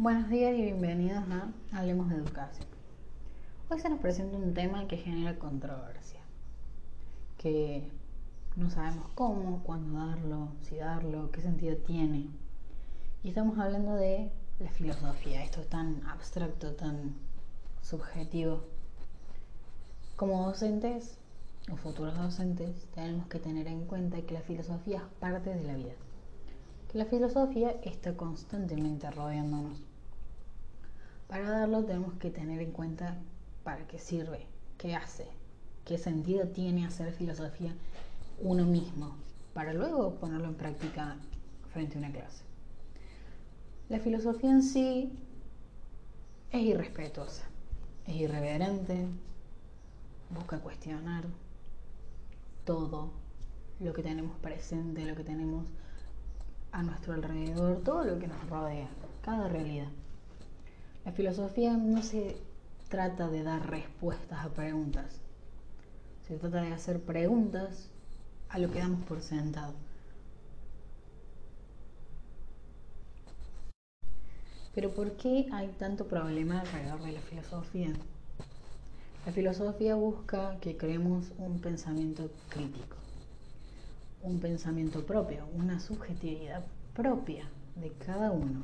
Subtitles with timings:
[0.00, 2.68] Buenos días y bienvenidos a Hablemos de Educación.
[3.68, 6.20] Hoy se nos presenta un tema que genera controversia,
[7.36, 7.82] que
[8.54, 12.28] no sabemos cómo, cuándo darlo, si darlo, qué sentido tiene.
[13.24, 14.30] Y estamos hablando de
[14.60, 17.16] la filosofía, esto es tan abstracto, tan
[17.82, 18.62] subjetivo.
[20.14, 21.18] Como docentes
[21.72, 25.74] o futuros docentes tenemos que tener en cuenta que la filosofía es parte de la
[25.74, 25.94] vida
[26.88, 29.87] que la filosofía está constantemente rodeándonos.
[31.28, 33.18] Para darlo tenemos que tener en cuenta
[33.62, 34.46] para qué sirve,
[34.78, 35.26] qué hace,
[35.84, 37.74] qué sentido tiene hacer filosofía
[38.40, 39.14] uno mismo,
[39.52, 41.16] para luego ponerlo en práctica
[41.70, 42.44] frente a una clase.
[43.90, 45.12] La filosofía en sí
[46.50, 47.44] es irrespetuosa,
[48.06, 49.06] es irreverente,
[50.30, 51.24] busca cuestionar
[52.64, 53.10] todo
[53.80, 55.66] lo que tenemos presente, lo que tenemos
[56.72, 58.88] a nuestro alrededor, todo lo que nos rodea,
[59.22, 59.88] cada realidad.
[61.04, 62.36] La filosofía no se
[62.88, 65.20] trata de dar respuestas a preguntas,
[66.26, 67.88] se trata de hacer preguntas
[68.48, 69.74] a lo que damos por sentado.
[74.74, 77.92] Pero ¿por qué hay tanto problema alrededor de la filosofía?
[79.26, 82.98] La filosofía busca que creemos un pensamiento crítico
[84.22, 88.62] un pensamiento propio, una subjetividad propia de cada uno,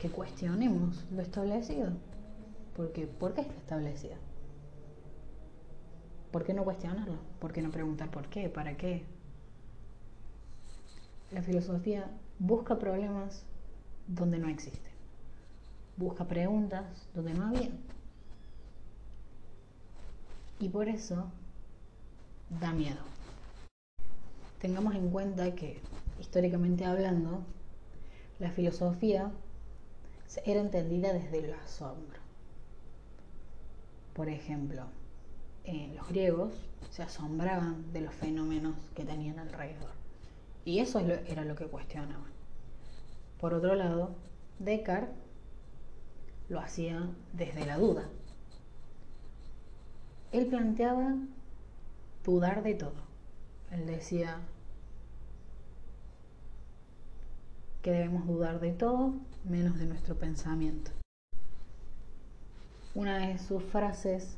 [0.00, 1.90] que cuestionemos lo establecido.
[2.76, 4.14] Porque, ¿Por qué está establecido?
[6.30, 7.18] ¿Por qué no cuestionarlo?
[7.38, 8.48] ¿Por qué no preguntar por qué?
[8.48, 9.04] ¿Para qué?
[11.32, 13.44] La filosofía busca problemas
[14.06, 14.92] donde no existen.
[15.96, 17.70] Busca preguntas donde no había.
[20.58, 21.30] Y por eso
[22.60, 23.10] da miedo
[24.60, 25.80] tengamos en cuenta que,
[26.20, 27.42] históricamente hablando,
[28.38, 29.32] la filosofía
[30.44, 32.20] era entendida desde el asombro.
[34.14, 34.84] Por ejemplo,
[35.94, 36.52] los griegos
[36.90, 39.90] se asombraban de los fenómenos que tenían alrededor.
[40.64, 42.30] Y eso era lo que cuestionaban.
[43.40, 44.14] Por otro lado,
[44.58, 45.14] Descartes
[46.48, 48.08] lo hacía desde la duda.
[50.32, 51.14] Él planteaba
[52.24, 53.02] dudar de todo.
[53.70, 54.40] Él decía
[57.82, 59.14] que debemos dudar de todo
[59.44, 60.90] menos de nuestro pensamiento.
[62.94, 64.36] Una de sus frases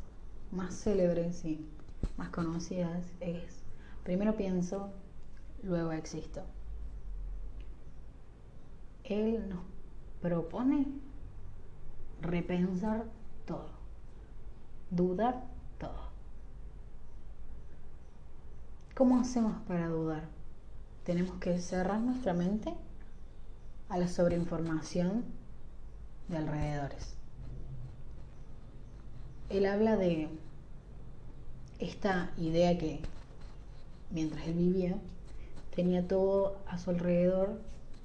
[0.50, 1.66] más célebres y
[2.16, 3.62] más conocidas es,
[4.04, 4.90] primero pienso,
[5.62, 6.42] luego existo.
[9.04, 9.60] Él nos
[10.20, 10.86] propone
[12.20, 13.06] repensar
[13.46, 13.70] todo,
[14.90, 15.42] dudar
[15.78, 16.12] todo.
[18.94, 20.28] ¿Cómo hacemos para dudar?
[21.04, 22.72] Tenemos que cerrar nuestra mente
[23.92, 25.22] a la sobreinformación
[26.28, 27.14] de alrededores.
[29.50, 30.30] Él habla de
[31.78, 33.00] esta idea que
[34.10, 34.96] mientras él vivía
[35.76, 37.60] tenía todo a su alrededor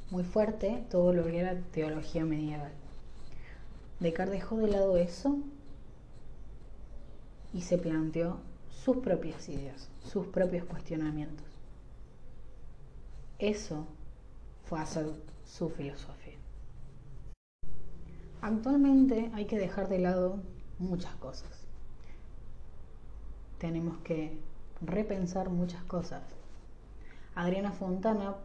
[0.09, 2.73] muy fuerte, todo lo que era teología medieval.
[4.01, 5.37] Descartes dejó de lado eso
[7.53, 8.39] y se planteó
[8.83, 11.47] sus propias ideas, sus propios cuestionamientos.
[13.39, 13.87] Eso
[14.69, 15.07] fue hacer
[15.45, 16.35] su filosofía.
[18.41, 20.39] Actualmente hay que dejar de lado
[20.79, 21.65] muchas cosas.
[23.57, 24.37] Tenemos que
[24.81, 26.21] repensar muchas cosas.
[27.35, 28.35] Adriana Fontana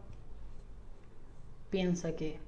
[1.69, 2.39] piensa que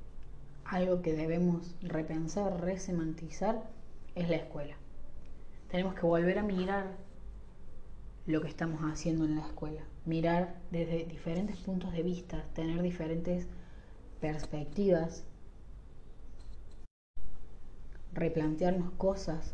[0.65, 3.61] algo que debemos repensar, resemantizar,
[4.15, 4.75] es la escuela.
[5.69, 6.95] Tenemos que volver a mirar
[8.25, 9.81] lo que estamos haciendo en la escuela.
[10.05, 13.47] Mirar desde diferentes puntos de vista, tener diferentes
[14.19, 15.23] perspectivas,
[18.13, 19.53] replantearnos cosas,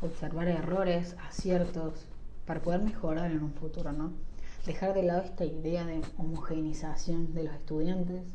[0.00, 2.06] observar errores, aciertos,
[2.46, 4.12] para poder mejorar en un futuro, ¿no?
[4.66, 8.34] Dejar de lado esta idea de homogeneización de los estudiantes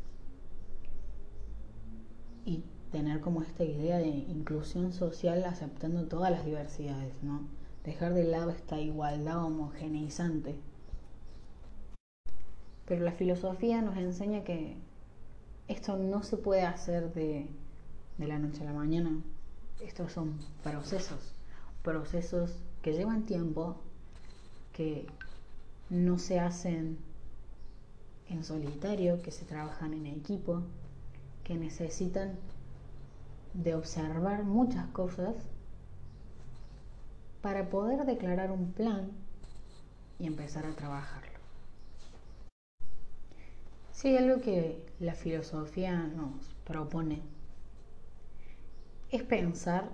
[2.44, 7.42] y tener como esta idea de inclusión social aceptando todas las diversidades, ¿no?
[7.86, 10.56] dejar de lado esta igualdad homogeneizante.
[12.84, 14.76] Pero la filosofía nos enseña que
[15.68, 17.46] esto no se puede hacer de,
[18.18, 19.10] de la noche a la mañana.
[19.80, 21.32] Estos son procesos,
[21.82, 23.76] procesos que llevan tiempo,
[24.72, 25.06] que
[25.90, 26.98] no se hacen
[28.28, 30.62] en solitario, que se trabajan en equipo,
[31.44, 32.36] que necesitan
[33.54, 35.34] de observar muchas cosas
[37.40, 39.10] para poder declarar un plan
[40.18, 41.35] y empezar a trabajarlo.
[44.04, 47.22] Hay algo que la filosofía nos propone,
[49.10, 49.90] es pensar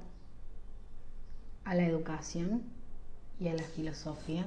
[1.64, 2.62] a la educación
[3.40, 4.46] y a la filosofía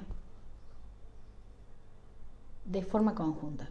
[2.66, 3.68] de forma conjunta.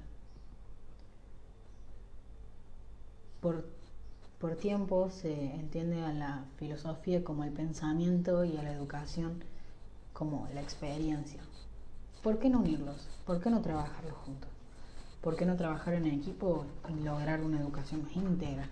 [3.40, 3.64] Por,
[4.40, 9.44] por tiempo se entiende a la filosofía como el pensamiento y a la educación
[10.12, 11.40] como la experiencia.
[12.20, 13.06] ¿Por qué no unirlos?
[13.24, 14.53] ¿Por qué no trabajarlos juntos?
[15.24, 18.68] ¿Por qué no trabajar en equipo y lograr una educación más íntegra?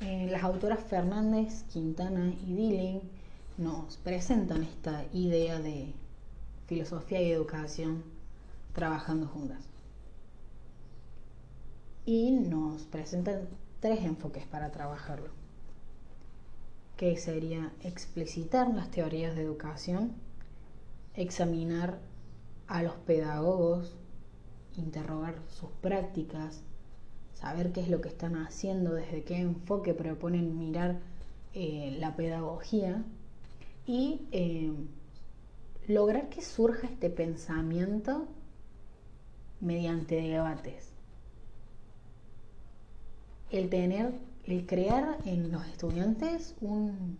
[0.00, 3.00] Eh, las autoras Fernández, Quintana y Dilling
[3.58, 5.94] nos presentan esta idea de
[6.66, 8.02] filosofía y educación
[8.72, 9.68] trabajando juntas.
[12.04, 13.46] Y nos presentan
[13.78, 15.28] tres enfoques para trabajarlo,
[16.96, 20.12] que sería explicitar las teorías de educación,
[21.14, 22.00] examinar
[22.72, 23.94] a los pedagogos,
[24.78, 26.62] interrogar sus prácticas,
[27.34, 30.98] saber qué es lo que están haciendo, desde qué enfoque proponen mirar
[31.52, 33.04] eh, la pedagogía
[33.84, 34.72] y eh,
[35.86, 38.26] lograr que surja este pensamiento
[39.60, 40.94] mediante debates.
[43.50, 44.14] El tener,
[44.46, 47.18] el crear en los estudiantes un,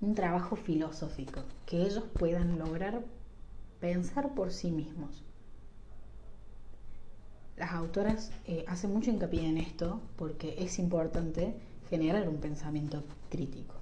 [0.00, 3.02] un trabajo filosófico, que ellos puedan lograr
[3.82, 5.24] pensar por sí mismos
[7.56, 11.54] las autoras eh, hacen mucho hincapié en esto porque es importante
[11.90, 13.74] generar un pensamiento crítico.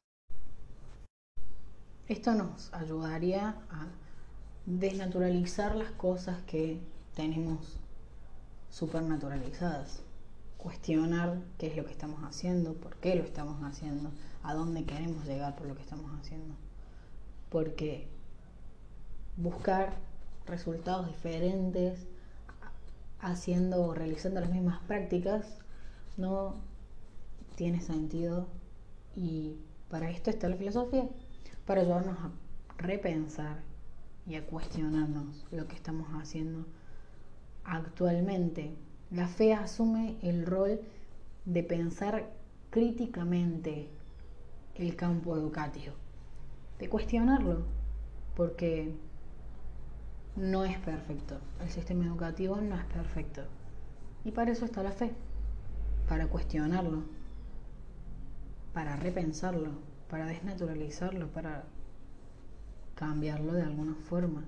[2.09, 3.87] Esto nos ayudaría a
[4.67, 6.81] desnaturalizar las cosas que
[7.15, 7.79] tenemos
[8.69, 10.03] supernaturalizadas,
[10.59, 14.11] cuestionar qué es lo que estamos haciendo, por qué lo estamos haciendo,
[14.43, 16.55] a dónde queremos llegar por lo que estamos haciendo.
[17.49, 18.09] Porque
[19.37, 19.95] buscar
[20.47, 22.07] resultados diferentes
[23.21, 25.59] haciendo o realizando las mismas prácticas
[26.17, 26.57] no
[27.57, 28.47] tiene sentido
[29.15, 29.57] y
[29.91, 31.09] para esto está la filosofía,
[31.67, 32.31] para ayudarnos a
[32.79, 33.59] repensar
[34.27, 36.65] y a cuestionarnos lo que estamos haciendo
[37.65, 38.75] actualmente.
[39.11, 40.81] La fe asume el rol
[41.45, 42.31] de pensar
[42.71, 43.89] críticamente
[44.77, 45.95] el campo educativo,
[46.79, 47.65] de cuestionarlo,
[48.37, 48.95] porque
[50.37, 51.39] no es perfecto.
[51.61, 53.43] El sistema educativo no es perfecto.
[54.25, 55.13] Y para eso está la fe,
[56.09, 57.03] para cuestionarlo,
[58.73, 59.71] para repensarlo,
[60.09, 61.65] para desnaturalizarlo, para
[62.95, 64.45] cambiarlo de alguna forma.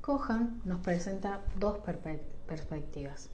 [0.00, 1.78] Cohan nos presenta dos
[2.46, 3.28] perspectivas.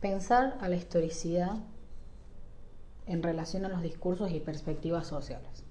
[0.00, 1.58] Pensar a la historicidad
[3.06, 5.64] en relación a los discursos y perspectivas sociales.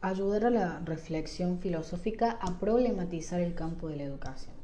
[0.00, 4.54] Ayudar a la reflexión filosófica a problematizar el campo de la educación.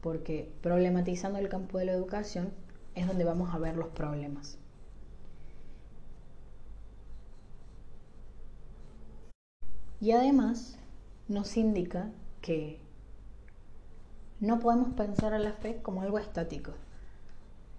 [0.00, 2.52] Porque problematizando el campo de la educación
[2.94, 4.58] es donde vamos a ver los problemas.
[10.00, 10.78] Y además
[11.26, 12.10] nos indica
[12.40, 12.80] que
[14.40, 16.72] no podemos pensar a la fe como algo estático.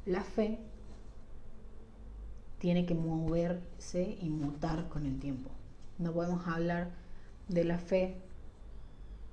[0.06, 0.60] La fe
[2.58, 5.50] tiene que moverse y mutar con el tiempo.
[6.00, 6.92] No podemos hablar
[7.50, 8.16] de la fe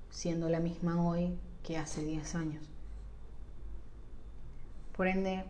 [0.09, 2.69] siendo la misma hoy que hace 10 años.
[4.95, 5.45] Por ende,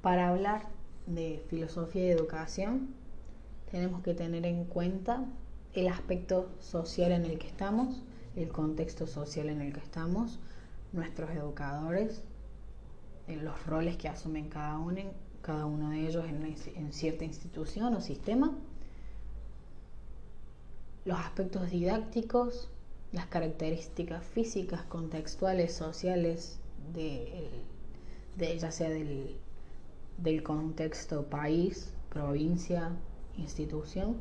[0.00, 0.68] para hablar
[1.06, 2.94] de filosofía y educación,
[3.72, 5.24] tenemos que tener en cuenta
[5.72, 8.00] el aspecto social en el que estamos,
[8.36, 10.38] el contexto social en el que estamos,
[10.92, 12.22] nuestros educadores,
[13.26, 15.02] en los roles que asumen cada uno,
[15.42, 18.56] cada uno de ellos en cierta institución o sistema
[21.04, 22.70] los aspectos didácticos,
[23.12, 26.58] las características físicas, contextuales, sociales,
[26.92, 29.36] de, ya sea del,
[30.18, 32.90] del contexto país, provincia,
[33.36, 34.16] institución,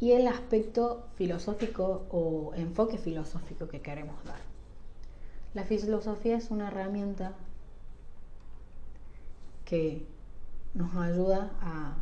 [0.00, 4.40] y el aspecto filosófico o enfoque filosófico que queremos dar.
[5.54, 7.34] La filosofía es una herramienta
[9.64, 10.06] que
[10.74, 11.96] nos ayuda a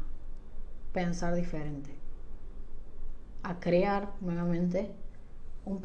[0.97, 1.91] pensar diferente,
[3.43, 4.91] a crear nuevamente
[5.67, 5.79] un,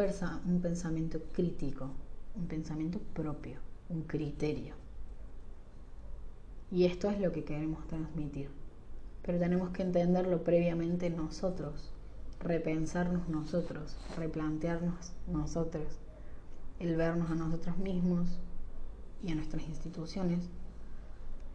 [0.45, 1.89] un pensamiento crítico,
[2.33, 4.73] un pensamiento propio, un criterio.
[6.71, 8.51] Y esto es lo que queremos transmitir.
[9.21, 11.91] Pero tenemos que entenderlo previamente nosotros,
[12.39, 15.99] repensarnos nosotros, replantearnos nosotros,
[16.79, 18.39] el vernos a nosotros mismos
[19.25, 20.47] y a nuestras instituciones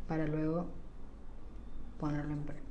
[0.07, 0.67] para luego
[1.99, 2.66] ponerlo en práctica.